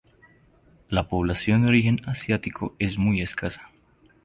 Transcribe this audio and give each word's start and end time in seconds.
La 0.89 1.07
población 1.07 1.61
de 1.61 1.67
origen 1.67 1.99
asiático 2.09 2.75
es 2.79 2.97
muy 2.97 3.21
escasa. 3.21 3.69